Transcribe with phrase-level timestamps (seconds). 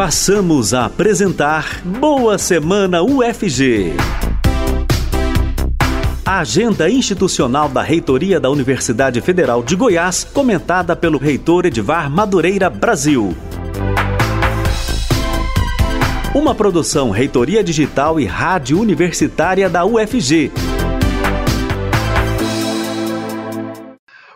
[0.00, 3.92] Passamos a apresentar Boa Semana UFG.
[6.24, 12.70] A agenda institucional da Reitoria da Universidade Federal de Goiás, comentada pelo reitor Edvar Madureira
[12.70, 13.36] Brasil.
[16.34, 20.50] Uma produção Reitoria Digital e Rádio Universitária da UFG.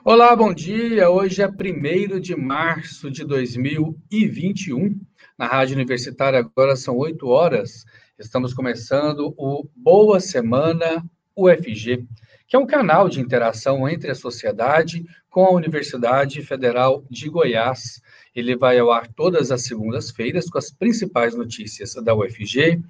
[0.05, 1.09] Olá, bom dia.
[1.09, 4.95] Hoje é 1 de março de 2021.
[5.37, 7.85] Na Rádio Universitária agora são 8 horas.
[8.17, 12.07] Estamos começando o Boa Semana UFG,
[12.47, 18.01] que é um canal de interação entre a sociedade com a Universidade Federal de Goiás.
[18.33, 22.81] Ele vai ao ar todas as segundas-feiras com as principais notícias da UFG,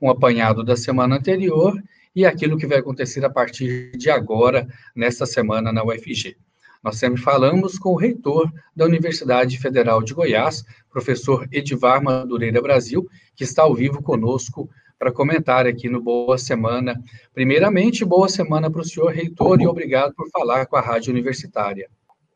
[0.00, 1.78] um apanhado da semana anterior
[2.16, 6.34] e aquilo que vai acontecer a partir de agora, nesta semana na UFG.
[6.82, 13.06] Nós sempre falamos com o reitor da Universidade Federal de Goiás, professor Edivar Madureira Brasil,
[13.36, 16.94] que está ao vivo conosco para comentar aqui no Boa Semana.
[17.34, 21.88] Primeiramente, boa semana para o senhor reitor e obrigado por falar com a Rádio Universitária.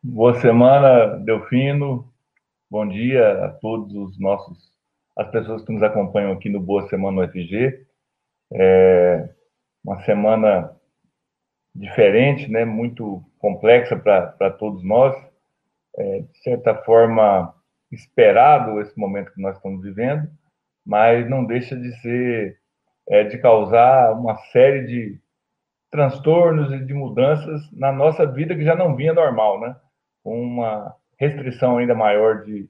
[0.02, 2.12] Boa semana, Delfino.
[2.70, 4.58] Bom dia a todos os nossos,
[5.16, 7.86] as pessoas que nos acompanham aqui no Boa Semana UFG.
[8.52, 9.28] É
[9.82, 10.70] uma semana
[11.74, 12.64] diferente, né?
[12.64, 15.14] Muito complexa para todos nós.
[15.96, 17.54] É, de certa forma,
[17.92, 20.28] esperado esse momento que nós estamos vivendo
[20.84, 22.58] mas não deixa de ser,
[23.08, 25.20] é, de causar uma série de
[25.90, 29.76] transtornos e de mudanças na nossa vida que já não vinha normal, né?
[30.22, 32.68] Com uma restrição ainda maior de,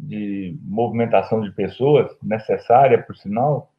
[0.00, 3.70] de movimentação de pessoas, necessária, por sinal,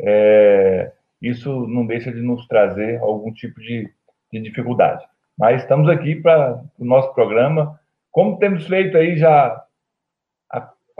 [0.00, 0.92] é,
[1.22, 3.90] isso não deixa de nos trazer algum tipo de,
[4.32, 5.04] de dificuldade.
[5.38, 7.78] Mas estamos aqui para o nosso programa,
[8.10, 9.64] como temos feito aí já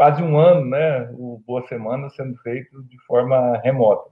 [0.01, 4.09] quase um ano, né, o Boa Semana sendo feito de forma remota.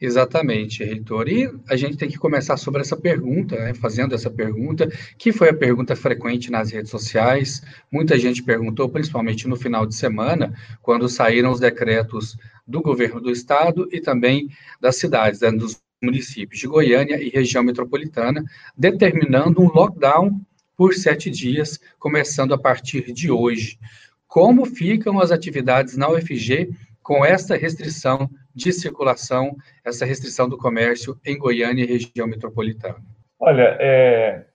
[0.00, 1.28] Exatamente, reitor.
[1.28, 5.50] E a gente tem que começar sobre essa pergunta, né, fazendo essa pergunta, que foi
[5.50, 7.62] a pergunta frequente nas redes sociais.
[7.88, 10.52] Muita gente perguntou, principalmente no final de semana,
[10.82, 12.36] quando saíram os decretos
[12.66, 14.48] do governo do estado e também
[14.80, 18.44] das cidades, né, dos municípios de Goiânia e região metropolitana,
[18.76, 20.40] determinando um lockdown
[20.76, 23.78] por sete dias, começando a partir de hoje.
[24.26, 26.70] Como ficam as atividades na UFG
[27.02, 33.02] com essa restrição de circulação, essa restrição do comércio em Goiânia e região metropolitana?
[33.38, 34.46] Olha, é,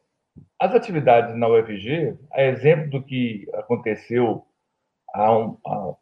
[0.59, 4.45] as atividades na UFG, a exemplo do que aconteceu
[5.13, 5.93] há, um, há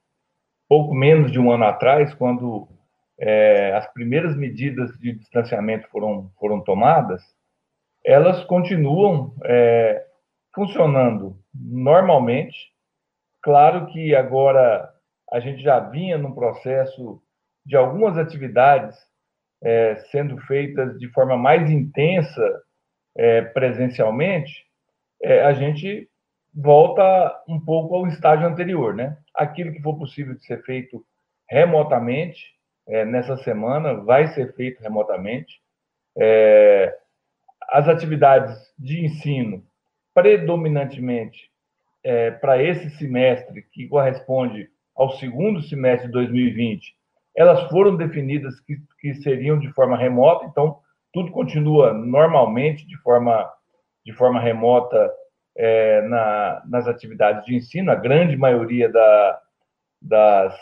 [0.70, 2.68] pouco menos de um ano atrás, quando
[3.26, 7.24] é, as primeiras medidas de distanciamento foram, foram tomadas,
[8.06, 10.06] elas continuam é,
[10.54, 12.74] funcionando normalmente.
[13.42, 14.90] Claro que agora
[15.32, 17.22] a gente já vinha num processo
[17.66, 18.98] de algumas atividades
[19.64, 22.62] é, sendo feitas de forma mais intensa
[23.54, 24.66] presencialmente,
[25.44, 26.10] a gente
[26.52, 29.16] volta um pouco ao estágio anterior, né?
[29.36, 31.06] Aquilo que for possível de ser feito
[31.48, 32.44] remotamente
[32.88, 35.62] é, nessa semana vai ser feito remotamente.
[36.18, 36.96] É,
[37.70, 39.64] as atividades de ensino
[40.14, 41.50] predominantemente
[42.04, 46.96] é, para esse semestre, que corresponde ao segundo semestre de 2020,
[47.36, 50.78] elas foram definidas que, que seriam de forma remota, então
[51.12, 53.50] tudo continua normalmente de forma,
[54.06, 55.12] de forma remota
[55.56, 59.40] é, na, nas atividades de ensino, a grande maioria da,
[60.02, 60.56] das,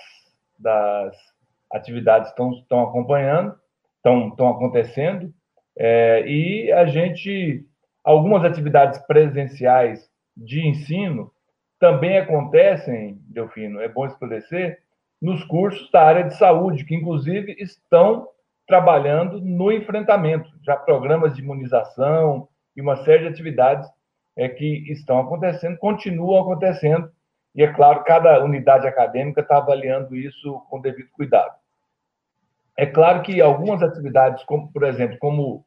[0.59, 1.30] das
[1.73, 3.55] atividades estão, estão acompanhando,
[3.97, 5.33] estão, estão acontecendo,
[5.77, 7.65] é, e a gente
[8.03, 11.31] Algumas atividades presenciais de ensino
[11.79, 14.79] também acontecem, Delfino, é bom esclarecer,
[15.21, 18.27] nos cursos da área de saúde, que inclusive estão
[18.67, 23.87] trabalhando no enfrentamento, já programas de imunização e uma série de atividades
[24.35, 27.11] é, que estão acontecendo, continuam acontecendo,
[27.53, 31.53] e é claro, cada unidade acadêmica está avaliando isso com devido cuidado.
[32.78, 35.66] É claro que algumas atividades, como por exemplo, como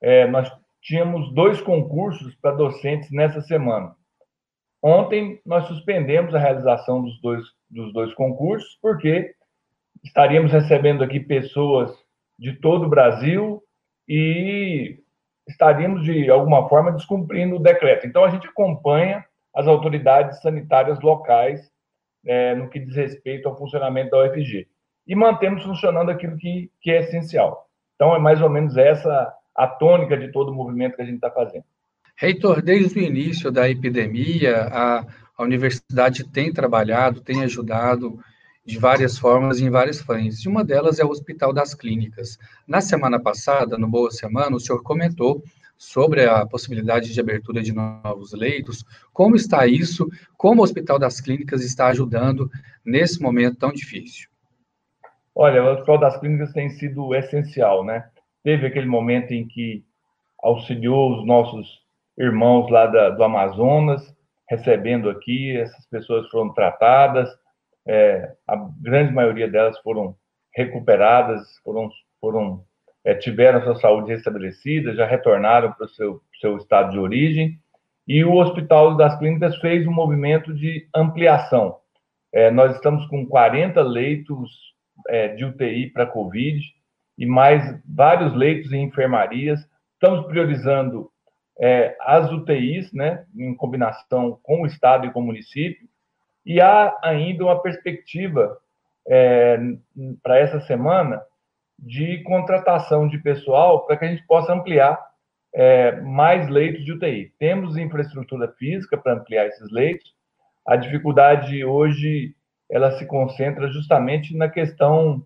[0.00, 0.50] é, nós
[0.80, 3.94] tínhamos dois concursos para docentes nessa semana.
[4.82, 9.34] Ontem nós suspendemos a realização dos dois, dos dois concursos, porque
[10.04, 11.90] estaríamos recebendo aqui pessoas
[12.38, 13.62] de todo o Brasil
[14.08, 15.00] e
[15.48, 18.06] estaríamos, de alguma forma, descumprindo o decreto.
[18.06, 21.60] Então, a gente acompanha as autoridades sanitárias locais
[22.24, 24.68] é, no que diz respeito ao funcionamento da UFG.
[25.06, 27.68] E mantemos funcionando aquilo que, que é essencial.
[27.94, 31.16] Então, é mais ou menos essa a tônica de todo o movimento que a gente
[31.16, 31.64] está fazendo.
[32.16, 35.06] Reitor, desde o início da epidemia, a
[35.36, 38.18] a universidade tem trabalhado, tem ajudado
[38.64, 40.44] de várias formas em várias frentes.
[40.44, 42.38] E uma delas é o Hospital das Clínicas.
[42.66, 45.44] Na semana passada, no Boa Semana, o senhor comentou
[45.76, 48.82] sobre a possibilidade de abertura de novos leitos.
[49.12, 50.08] Como está isso?
[50.36, 52.50] Como o Hospital das Clínicas está ajudando
[52.84, 54.28] nesse momento tão difícil?
[55.38, 58.08] Olha, o Hospital das Clínicas tem sido essencial, né?
[58.42, 59.84] Teve aquele momento em que
[60.42, 61.82] auxiliou os nossos
[62.16, 64.16] irmãos lá da, do Amazonas,
[64.48, 67.28] recebendo aqui, essas pessoas foram tratadas,
[67.86, 70.16] é, a grande maioria delas foram
[70.54, 72.64] recuperadas, foram, foram
[73.04, 77.60] é, tiveram sua saúde restabelecida, já retornaram para o seu, seu estado de origem,
[78.08, 81.76] e o Hospital das Clínicas fez um movimento de ampliação.
[82.32, 84.74] É, nós estamos com 40 leitos
[85.08, 86.60] é, de UTI para Covid
[87.18, 89.60] e mais vários leitos em enfermarias.
[89.94, 91.10] Estamos priorizando
[91.58, 95.88] é, as UTIs, né, em combinação com o Estado e com o município,
[96.44, 98.56] e há ainda uma perspectiva
[99.08, 99.58] é,
[100.22, 101.22] para essa semana
[101.78, 104.98] de contratação de pessoal para que a gente possa ampliar
[105.54, 107.32] é, mais leitos de UTI.
[107.38, 110.14] Temos infraestrutura física para ampliar esses leitos.
[110.66, 112.34] A dificuldade hoje
[112.70, 115.24] ela se concentra justamente na questão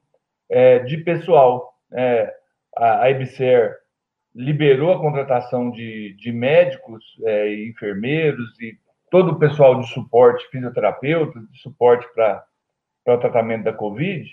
[0.49, 1.75] é, de pessoal.
[1.93, 2.35] É,
[2.77, 3.77] a, EBSER
[4.35, 8.79] liberou a contratação de, de médicos, é, enfermeiros e
[9.11, 12.45] todo o pessoal de suporte, fisioterapeutas, de suporte para
[13.09, 14.31] o tratamento da Covid,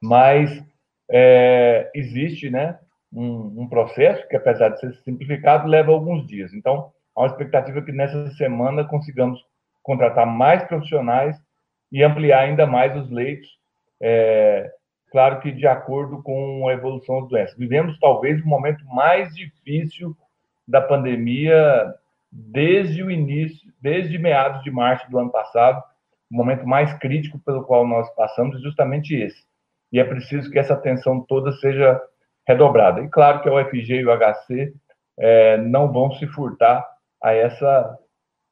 [0.00, 0.64] mas
[1.10, 2.78] é, existe né,
[3.12, 6.54] um, um, processo que, apesar de ser simplificado, leva alguns dias.
[6.54, 9.44] Então, há uma expectativa que nessa semana consigamos
[9.82, 11.36] contratar mais profissionais
[11.90, 13.48] e ampliar ainda mais os leitos,
[14.00, 14.70] é,
[15.10, 17.58] claro que de acordo com a evolução das doenças.
[17.58, 20.16] Vivemos talvez o momento mais difícil
[20.66, 21.94] da pandemia
[22.30, 25.82] desde o início, desde meados de março do ano passado,
[26.30, 29.44] o momento mais crítico pelo qual nós passamos é justamente esse.
[29.92, 32.00] E é preciso que essa atenção toda seja
[32.46, 33.00] redobrada.
[33.00, 34.72] E claro que a UFG e o HC
[35.18, 36.86] é, não vão se furtar
[37.20, 37.98] a essa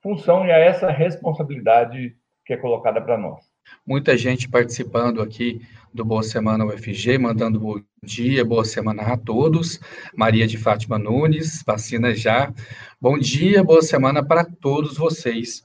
[0.03, 2.17] função e a essa responsabilidade
[2.49, 3.45] que é colocada para nós.
[3.87, 5.61] Muita gente participando aqui
[5.93, 9.79] do Boa Semana UFG, mandando bom dia, boa semana a todos.
[10.17, 12.51] Maria de Fátima Nunes, vacina já.
[12.99, 15.63] Bom dia, boa semana para todos vocês.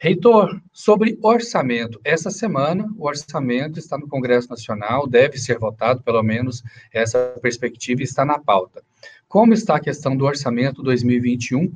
[0.00, 6.24] Reitor, sobre orçamento, essa semana o orçamento está no Congresso Nacional, deve ser votado, pelo
[6.24, 6.60] menos
[6.92, 8.82] essa perspectiva está na pauta.
[9.28, 11.72] Como está a questão do orçamento 2021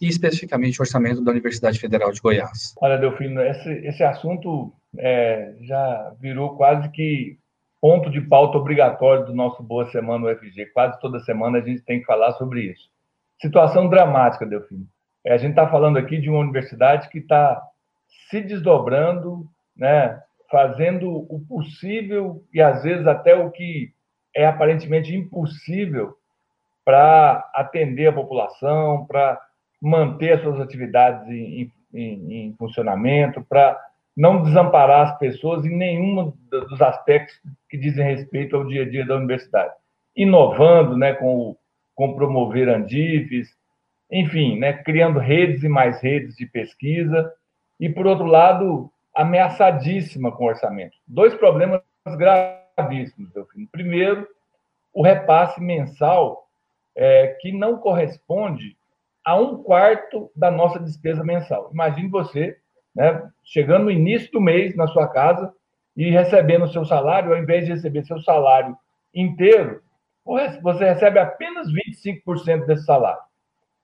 [0.00, 2.74] e especificamente o orçamento da Universidade Federal de Goiás.
[2.80, 7.38] Olha, Delfino, esse, esse assunto é, já virou quase que
[7.80, 10.66] ponto de pauta obrigatório do nosso Boa Semana UFG.
[10.72, 12.88] Quase toda semana a gente tem que falar sobre isso.
[13.40, 14.86] Situação dramática, Delfino.
[15.24, 17.62] É, a gente está falando aqui de uma universidade que está
[18.30, 23.92] se desdobrando, né, fazendo o possível e às vezes até o que
[24.34, 26.16] é aparentemente impossível
[26.84, 29.40] para atender a população, para
[29.84, 33.78] manter as suas atividades em, em, em funcionamento, para
[34.16, 37.38] não desamparar as pessoas em nenhum dos aspectos
[37.68, 39.74] que dizem respeito ao dia a dia da universidade.
[40.16, 41.56] Inovando né, com,
[41.94, 43.48] com promover Andifes,
[44.10, 47.32] enfim, né, criando redes e mais redes de pesquisa,
[47.78, 50.96] e, por outro lado, ameaçadíssima com orçamento.
[51.06, 53.66] Dois problemas gravíssimos, Delfino.
[53.70, 54.26] Primeiro,
[54.92, 56.48] o repasse mensal
[56.96, 58.76] é, que não corresponde
[59.24, 61.70] a um quarto da nossa despesa mensal.
[61.72, 62.56] Imagine você,
[62.94, 65.52] né, chegando no início do mês na sua casa
[65.96, 68.76] e recebendo o seu salário, ao invés de receber seu salário
[69.14, 69.82] inteiro,
[70.62, 73.20] você recebe apenas 25% desse salário.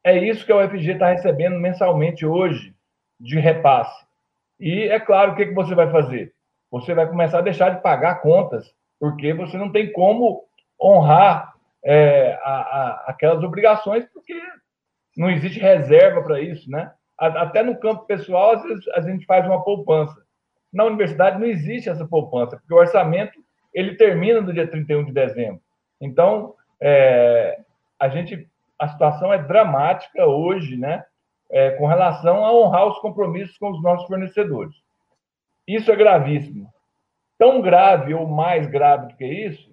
[0.02, 2.74] É isso que a UFG está recebendo mensalmente hoje
[3.18, 4.04] de repasse.
[4.58, 6.32] E é claro, o que, que você vai fazer?
[6.70, 10.44] Você vai começar a deixar de pagar contas, porque você não tem como
[10.80, 11.52] honrar
[11.84, 14.34] é, a, a, aquelas obrigações, porque
[15.16, 16.92] não existe reserva para isso, né?
[17.18, 20.16] Até no campo pessoal, às vezes a gente faz uma poupança.
[20.72, 23.38] Na universidade não existe essa poupança, porque o orçamento
[23.74, 25.60] ele termina no dia 31 de dezembro.
[26.00, 27.60] Então, é,
[27.98, 28.48] a gente,
[28.78, 31.04] a situação é dramática hoje, né?
[31.50, 34.74] É, com relação a honrar os compromissos com os nossos fornecedores.
[35.66, 36.72] Isso é gravíssimo.
[37.36, 39.70] Tão grave ou mais grave do que isso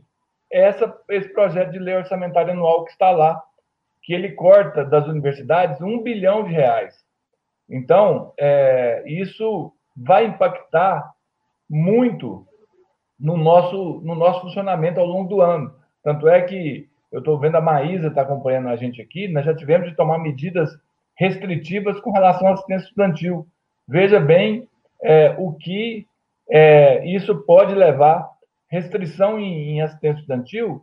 [0.52, 3.42] é essa, esse projeto de lei orçamentária anual que está lá,
[4.08, 6.96] que ele corta das universidades um bilhão de reais.
[7.70, 11.12] Então, é, isso vai impactar
[11.70, 12.48] muito
[13.20, 15.76] no nosso, no nosso funcionamento ao longo do ano.
[16.02, 19.54] Tanto é que eu estou vendo a Maísa está acompanhando a gente aqui, nós já
[19.54, 20.70] tivemos de tomar medidas
[21.18, 23.46] restritivas com relação à assistência estudantil,
[23.86, 24.70] veja bem
[25.04, 26.08] é, o que
[26.50, 28.26] é, isso pode levar.
[28.70, 30.82] Restrição em, em assistência estudantil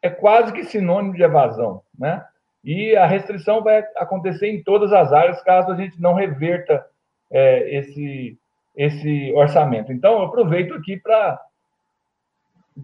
[0.00, 2.24] é quase que sinônimo de evasão, né?
[2.64, 6.84] E a restrição vai acontecer em todas as áreas caso a gente não reverta
[7.30, 8.38] é, esse,
[8.74, 9.92] esse orçamento.
[9.92, 11.38] Então, eu aproveito aqui para.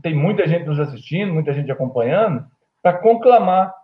[0.02, 2.44] Tem muita gente nos assistindo, muita gente acompanhando,
[2.82, 3.74] para conclamar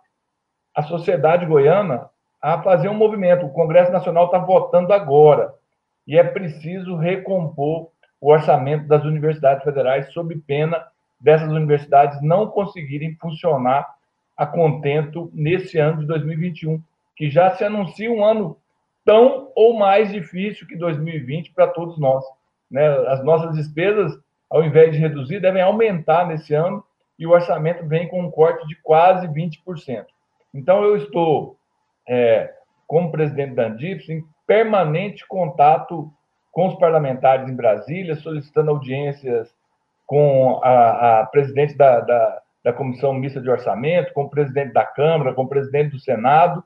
[0.73, 2.07] a sociedade goiana
[2.39, 3.45] a fazer um movimento.
[3.45, 5.53] O Congresso Nacional está votando agora
[6.05, 7.89] e é preciso recompor
[8.21, 10.85] o orçamento das universidades federais sob pena
[11.19, 13.96] dessas universidades não conseguirem funcionar
[14.37, 16.81] a contento nesse ano de 2021,
[17.15, 18.57] que já se anuncia um ano
[19.03, 22.23] tão ou mais difícil que 2020 para todos nós.
[22.69, 22.85] Né?
[23.07, 24.13] As nossas despesas,
[24.49, 26.83] ao invés de reduzir, devem aumentar nesse ano
[27.17, 30.05] e o orçamento vem com um corte de quase 20%.
[30.53, 31.57] Então, eu estou,
[32.07, 32.53] é,
[32.85, 36.11] como presidente da Andips, em permanente contato
[36.51, 39.53] com os parlamentares em Brasília, solicitando audiências
[40.05, 44.85] com a, a presidente da, da, da, Comissão Mista de Orçamento, com o presidente da
[44.85, 46.63] Câmara, com o presidente do Senado,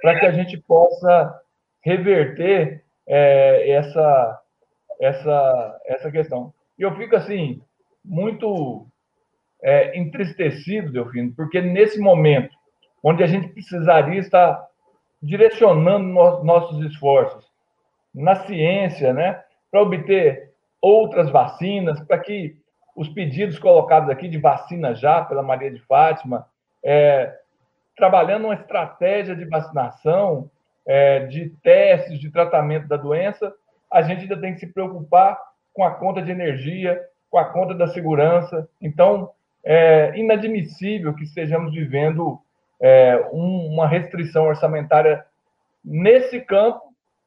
[0.00, 1.40] para que a gente possa
[1.82, 4.40] reverter é, essa,
[5.00, 6.52] essa, essa questão.
[6.78, 7.62] E eu fico, assim,
[8.04, 8.86] muito
[9.62, 12.54] é, entristecido, Delfino, porque nesse momento,
[13.02, 14.62] onde a gente precisaria estar
[15.22, 17.44] direcionando no, nossos esforços
[18.14, 22.56] na ciência, né, para obter outras vacinas, para que
[22.94, 26.46] os pedidos colocados aqui de vacina já pela Maria de Fátima,
[26.82, 27.34] é,
[27.96, 30.50] trabalhando uma estratégia de vacinação,
[30.86, 33.52] é, de testes, de tratamento da doença,
[33.90, 35.38] a gente ainda tem que se preocupar
[35.72, 38.68] com a conta de energia, com a conta da segurança.
[38.80, 39.30] Então,
[39.64, 42.38] é inadmissível que estejamos vivendo
[42.80, 45.24] é, um, uma restrição orçamentária
[45.84, 46.80] nesse campo,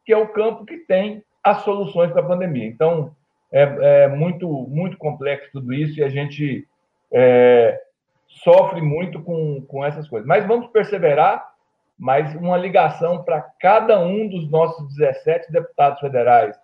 [0.06, 2.66] que é o campo que tem as soluções para a pandemia.
[2.66, 3.16] Então,
[3.52, 6.68] é, é, muito, muito complexo tudo isso e a gente
[7.12, 7.80] é,
[8.28, 10.28] sofre muito com, com essas coisas.
[10.28, 11.54] Mas vamos perseverar,
[11.98, 16.56] mas uma ligação para cada um dos nossos 17 deputados federais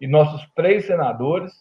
[0.00, 1.52] e nossos três senadores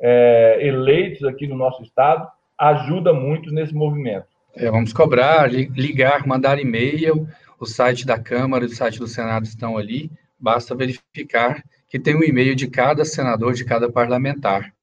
[0.00, 4.26] é, eleitos aqui no nosso estado ajuda muito nesse movimento.
[4.54, 7.26] É, vamos cobrar, ligar, mandar e-mail,
[7.58, 11.62] o site da Câmara e o site do Senado estão ali, basta verificar
[11.92, 14.74] que tem um e-mail de cada senador, de cada parlamentar.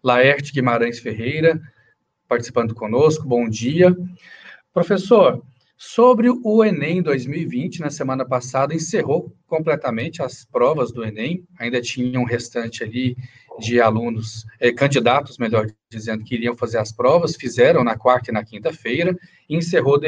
[0.00, 1.60] Laerte Guimarães Ferreira,
[2.28, 3.92] participando conosco, bom dia.
[4.72, 5.42] Professor,
[5.76, 12.20] sobre o Enem 2020, na semana passada, encerrou completamente as provas do Enem, ainda tinha
[12.20, 13.16] um restante ali
[13.58, 18.32] de alunos, eh, candidatos, melhor dizendo, que iriam fazer as provas, fizeram na quarta e
[18.32, 19.18] na quinta-feira,
[19.48, 19.98] e encerrou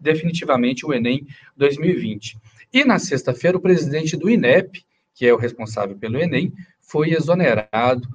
[0.00, 1.24] definitivamente o Enem
[1.56, 2.36] 2020.
[2.72, 8.08] E na sexta-feira, o presidente do INEP, que é o responsável pelo Enem, foi exonerado.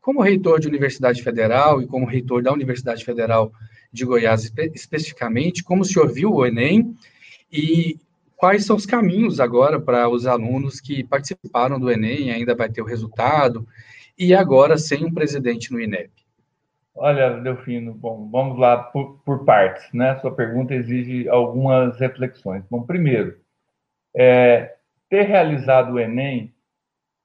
[0.00, 3.52] Como reitor de Universidade Federal e como reitor da Universidade Federal
[3.92, 6.94] de Goiás espe especificamente, como o senhor viu o Enem
[7.52, 7.98] e
[8.36, 12.80] quais são os caminhos agora para os alunos que participaram do Enem, ainda vai ter
[12.80, 13.66] o resultado,
[14.18, 16.10] e agora sem um presidente no INEP?
[16.94, 20.18] Olha, Delfino, bom, vamos lá por, por partes, né?
[20.20, 22.64] Sua pergunta exige algumas reflexões.
[22.70, 23.38] Bom, primeiro,
[24.14, 24.74] é,
[25.10, 26.54] ter realizado o Enem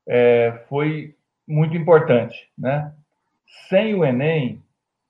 [0.08, 1.15] é, foi
[1.48, 2.92] muito importante, né?
[3.70, 4.62] Sem o Enem,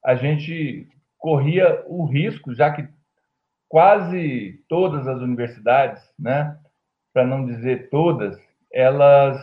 [0.03, 2.88] a gente corria o risco, já que
[3.67, 6.58] quase todas as universidades, né,
[7.12, 8.38] para não dizer todas,
[8.72, 9.41] elas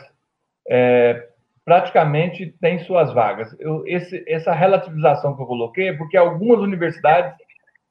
[0.68, 1.28] é,
[1.64, 3.54] praticamente têm suas vagas.
[3.58, 7.34] Eu, esse, essa relativização que eu coloquei é porque algumas universidades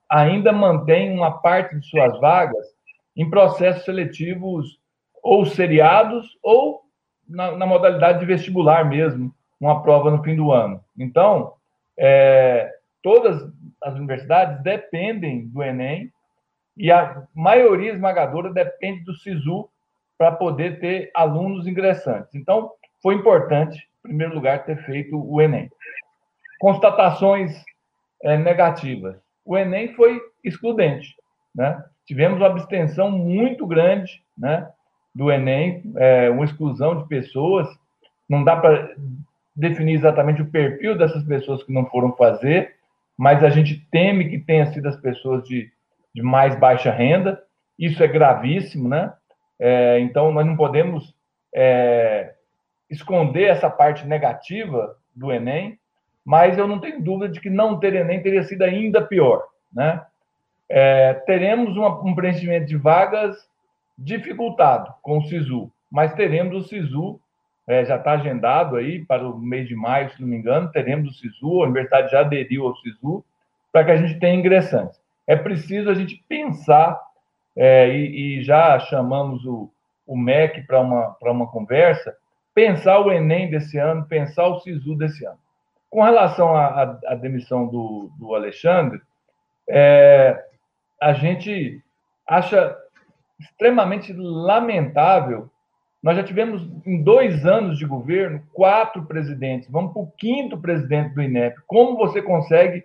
[0.09, 2.65] ainda mantêm uma parte de suas vagas
[3.15, 4.80] em processos seletivos
[5.21, 6.81] ou seriados ou
[7.27, 10.83] na, na, modalidade de vestibular mesmo, uma prova no fim do ano.
[10.97, 11.53] Então,
[11.97, 13.41] é, todas
[13.81, 16.11] as universidades dependem do Enem
[16.75, 19.69] e a maioria esmagadora depende do SISU
[20.17, 22.33] para poder ter alunos ingressantes.
[22.35, 25.69] Então, foi importante, em primeiro lugar, ter feito o Enem.
[26.59, 27.63] Constatações
[28.23, 29.17] é, negativas.
[29.43, 31.15] O Enem foi excludente.
[31.53, 31.83] Né?
[32.05, 34.67] Tivemos uma abstenção muito grande né,
[35.13, 37.67] do Enem, é, uma exclusão de pessoas,
[38.29, 38.95] não dá para
[39.55, 42.75] definir exatamente o perfil dessas pessoas que não foram fazer,
[43.17, 45.69] mas a gente teme que tenha sido as pessoas de,
[46.15, 47.41] de mais baixa renda,
[47.77, 49.13] isso é gravíssimo, né?
[49.59, 51.13] É, então, nós não podemos
[51.53, 52.33] é,
[52.89, 55.77] esconder essa parte negativa do Enem,
[56.23, 60.01] mas eu não tenho dúvida de que não ter Enem teria sido ainda pior, né?
[60.69, 63.35] É, teremos uma, um preenchimento de vagas
[63.97, 67.19] dificultado com o SISU, mas teremos o SISU
[67.67, 71.11] é, já está agendado aí para o mês de maio, se não me engano, teremos
[71.11, 73.23] o SISU, a universidade já aderiu ao SISU,
[73.71, 74.99] para que a gente tenha ingressantes.
[75.27, 76.99] É preciso a gente pensar,
[77.55, 79.71] é, e, e, já chamamos o,
[80.05, 82.15] o MEC para uma, uma conversa,
[82.53, 85.39] pensar o Enem desse ano, pensar o SISU desse ano.
[85.89, 88.99] Com relação à, à demissão do, do Alexandre,
[89.69, 90.43] é,
[90.99, 91.81] a gente
[92.27, 92.77] acha
[93.41, 95.49] extremamente lamentável.
[96.01, 99.69] Nós já tivemos, em dois anos de governo, quatro presidentes.
[99.69, 101.57] Vamos para o quinto presidente do INEP.
[101.67, 102.83] Como você consegue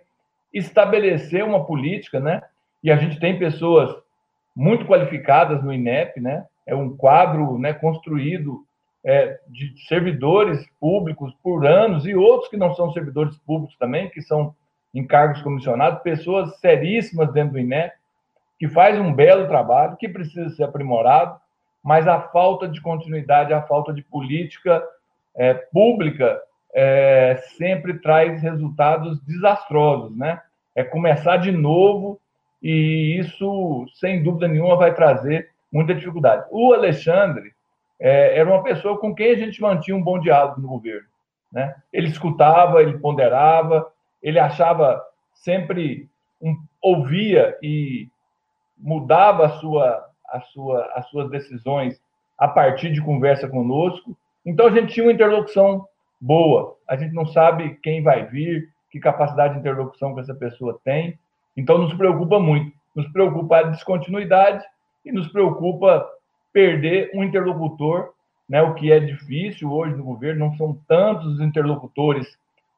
[0.53, 2.43] estabelecer uma política, né?
[2.83, 3.95] E a gente tem pessoas
[4.55, 6.45] muito qualificadas no INEP, né?
[6.67, 8.65] É um quadro né, construído
[9.05, 14.21] é, de servidores públicos por anos e outros que não são servidores públicos também, que
[14.21, 14.55] são
[14.93, 17.95] em cargos comissionados, pessoas seríssimas dentro do INEP,
[18.59, 21.39] que faz um belo trabalho, que precisa ser aprimorado,
[21.83, 24.83] mas a falta de continuidade, a falta de política
[25.37, 26.41] é, pública
[26.75, 30.41] é, sempre traz resultados desastrosos, né?
[30.75, 32.21] É começar de novo
[32.63, 36.47] e isso, sem dúvida nenhuma, vai trazer muita dificuldade.
[36.51, 37.53] O Alexandre,
[37.99, 41.07] é, era uma pessoa com quem a gente mantinha um bom diálogo no governo.
[41.53, 41.75] Né?
[41.93, 43.91] Ele escutava, ele ponderava,
[44.23, 46.09] ele achava sempre,
[46.41, 48.09] um, ouvia e
[48.77, 52.01] mudava a sua, a sua, as suas decisões
[52.39, 54.17] a partir de conversa conosco.
[54.45, 55.87] Então a gente tinha uma interlocução
[56.21, 56.77] boa.
[56.89, 61.19] A gente não sabe quem vai vir, que capacidade de interlocução que essa pessoa tem.
[61.57, 62.77] Então nos preocupa muito.
[62.95, 64.65] Nos preocupa a descontinuidade
[65.05, 66.07] e nos preocupa
[66.53, 68.13] perder um interlocutor,
[68.49, 72.27] né, o que é difícil hoje no governo, não são tantos os interlocutores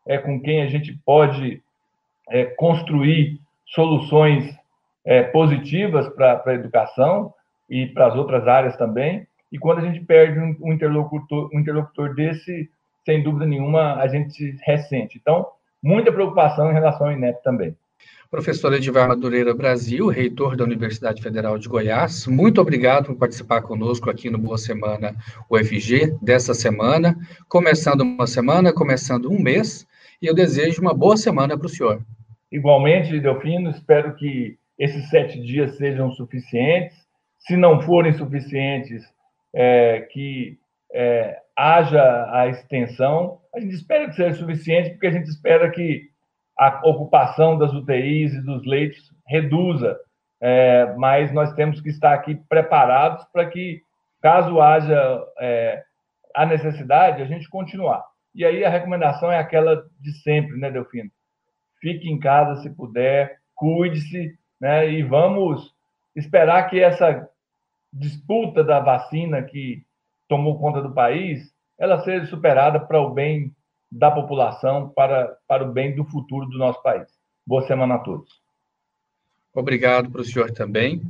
[0.07, 1.63] é, com quem a gente pode
[2.29, 4.57] é, construir soluções
[5.09, 7.33] é, positivas para a educação
[7.69, 9.27] e para as outras áreas também.
[9.51, 12.69] E quando a gente perde um, um, interlocutor, um interlocutor desse,
[13.07, 15.17] sem dúvida nenhuma, a gente ressente.
[15.19, 15.47] Então,
[15.83, 17.75] muita preocupação em relação ao INEP também.
[18.31, 24.11] Professor Edivar Madureira Brasil, reitor da Universidade Federal de Goiás, muito obrigado por participar conosco
[24.11, 25.17] aqui no Boa Semana
[25.49, 27.17] UFG dessa semana.
[27.49, 29.87] Começando uma semana, começando um mês,
[30.21, 32.03] e eu desejo uma boa semana para o senhor.
[32.53, 36.97] Igualmente, Delfino, espero que esses sete dias sejam suficientes.
[37.41, 39.05] Se não forem suficientes,
[39.55, 40.59] é, que
[40.93, 43.41] é, haja a extensão.
[43.55, 46.09] A gente espera que seja suficiente, porque a gente espera que
[46.59, 49.97] a ocupação das UTIs e dos leitos reduza,
[50.41, 53.81] é, mas nós temos que estar aqui preparados para que,
[54.21, 55.83] caso haja é,
[56.35, 58.05] a necessidade, a gente continuar.
[58.35, 61.11] E aí a recomendação é aquela de sempre, né, Delfino?
[61.81, 64.91] Fique em casa se puder, cuide-se, né?
[64.91, 65.75] E vamos
[66.15, 67.29] esperar que essa
[67.93, 69.85] disputa da vacina que
[70.29, 73.55] tomou conta do país, ela seja superada para o bem
[73.91, 77.09] da população para, para o bem do futuro do nosso país.
[77.47, 78.43] Boa semana a todos.
[79.55, 81.01] Obrigado para o senhor também.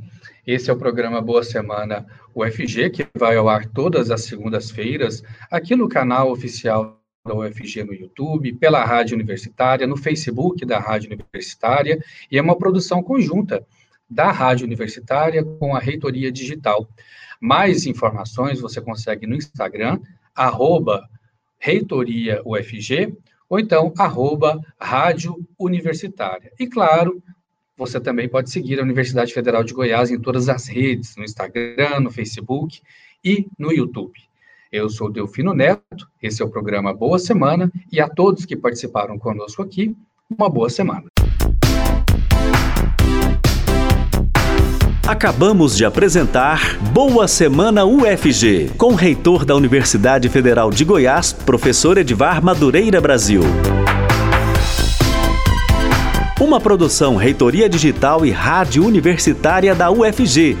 [0.47, 5.75] Esse é o programa Boa Semana UFG, que vai ao ar todas as segundas-feiras, aqui
[5.75, 12.03] no canal oficial da UFG no YouTube, pela Rádio Universitária, no Facebook da Rádio Universitária,
[12.31, 13.65] e é uma produção conjunta
[14.09, 16.89] da Rádio Universitária com a Reitoria Digital.
[17.39, 19.99] Mais informações você consegue no Instagram,
[20.35, 21.07] arroba
[21.57, 23.15] Reitoria UFG,
[23.49, 26.51] ou então, arroba Rádio Universitária.
[26.59, 27.21] E, claro,
[27.75, 31.99] você também pode seguir a Universidade Federal de Goiás em todas as redes, no Instagram,
[32.01, 32.81] no Facebook
[33.23, 34.28] e no YouTube.
[34.71, 39.17] Eu sou Delfino Neto, esse é o programa Boa Semana, e a todos que participaram
[39.17, 39.95] conosco aqui,
[40.29, 41.05] uma boa semana.
[45.07, 51.97] Acabamos de apresentar Boa Semana UFG, com o reitor da Universidade Federal de Goiás, professor
[51.97, 53.41] Edivar Madureira Brasil.
[56.39, 60.55] Uma produção Reitoria Digital e Rádio Universitária da UFG.